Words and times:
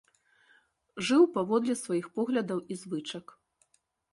Жыў 1.09 1.27
паводле 1.35 1.75
сваіх 1.83 2.05
поглядаў 2.15 2.59
і 2.71 2.79
звычак. 2.85 3.25